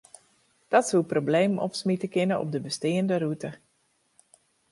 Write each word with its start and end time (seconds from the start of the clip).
Dat 0.67 0.87
soe 0.87 1.03
problemen 1.03 1.59
opsmite 1.63 2.07
kinne 2.13 2.35
op 2.43 2.49
de 2.53 2.59
besteande 2.67 3.15
rûte. 3.23 3.51